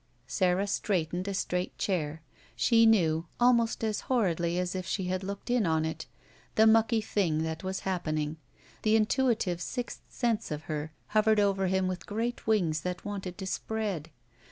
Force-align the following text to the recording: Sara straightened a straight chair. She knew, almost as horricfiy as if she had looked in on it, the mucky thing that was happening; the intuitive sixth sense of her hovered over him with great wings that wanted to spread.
Sara 0.25 0.65
straightened 0.65 1.27
a 1.27 1.33
straight 1.35 1.77
chair. 1.77 2.23
She 2.55 2.87
knew, 2.87 3.27
almost 3.39 3.83
as 3.83 4.01
horricfiy 4.09 4.57
as 4.57 4.73
if 4.73 4.87
she 4.87 5.03
had 5.03 5.23
looked 5.23 5.51
in 5.51 5.67
on 5.67 5.85
it, 5.85 6.07
the 6.55 6.65
mucky 6.65 7.01
thing 7.01 7.43
that 7.43 7.63
was 7.63 7.81
happening; 7.81 8.37
the 8.81 8.95
intuitive 8.95 9.61
sixth 9.61 10.01
sense 10.09 10.49
of 10.49 10.63
her 10.63 10.91
hovered 11.09 11.39
over 11.39 11.67
him 11.67 11.87
with 11.87 12.07
great 12.07 12.47
wings 12.47 12.81
that 12.81 13.05
wanted 13.05 13.37
to 13.37 13.45
spread. 13.45 14.09